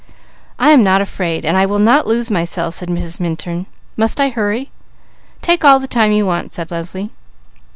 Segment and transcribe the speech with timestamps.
[0.57, 3.19] "I am not afraid, and I will not lose myself," said Mrs.
[3.19, 3.67] Minturn.
[3.95, 4.71] "Must I hurry?"
[5.43, 7.11] "Take all the time you want," said Leslie.